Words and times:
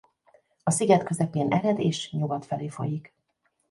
A 0.63 0.71
sziget 0.71 1.03
közepén 1.03 1.51
ered 1.51 1.79
és 1.79 2.11
nyugat 2.11 2.45
felé 2.45 2.67
folyik. 2.69 3.13